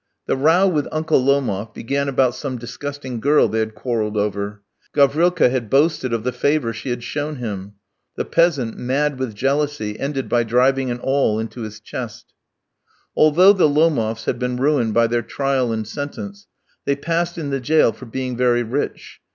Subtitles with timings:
[0.25, 4.63] The row with Uncle Lomof began about some disgusting girl they had quarrelled over.
[4.95, 7.73] Gavrilka had boasted of the favour she had shown him.
[8.15, 12.33] The peasant, mad with jealousy, ended by driving an awl into his chest.
[13.15, 16.47] Although the Lomofs had been ruined by their trial and sentence,
[16.85, 19.19] they passed in the jail for being very rich.